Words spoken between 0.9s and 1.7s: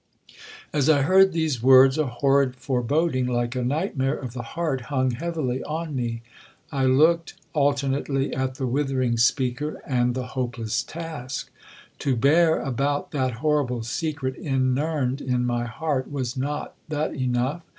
heard these